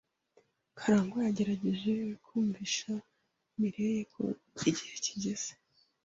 Karangwa 0.77 1.19
yagerageje 1.27 1.93
kumvisha 2.25 2.91
Mirelle 3.59 4.03
ko 4.13 4.23
igihe 4.69 4.95
kigeze. 5.05 5.51